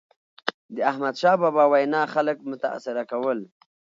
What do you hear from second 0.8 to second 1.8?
احمدشاه بابا